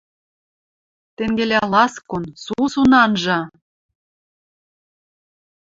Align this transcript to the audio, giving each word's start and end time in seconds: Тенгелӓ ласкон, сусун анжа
Тенгелӓ 1.15 1.61
ласкон, 1.71 2.23
сусун 2.43 2.91
анжа 3.03 3.39